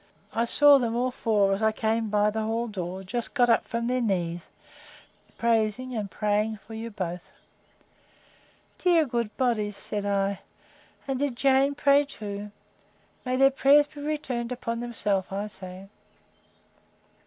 [0.33, 3.67] I saw them all four, as I came by the hall door, just got up
[3.67, 4.49] from their knees,
[5.37, 7.21] praising and praying for you both!
[8.79, 9.77] Dear good bodies!
[9.77, 10.39] said I;
[11.07, 12.49] and did Jane pray too?
[13.27, 15.87] May their prayers be returned upon themselves, I say!